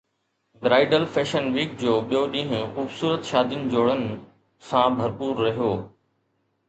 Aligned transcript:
bridal 0.61 1.03
fashion 1.17 1.49
week 1.57 1.75
جو 1.81 1.93
ٻيو 2.13 2.23
ڏينهن 2.31 2.65
خوبصورت 2.77 3.29
شادين 3.33 3.69
جوڙن 3.75 4.03
سان 4.71 4.99
ڀرپور 5.03 5.47
رهيو 5.47 5.69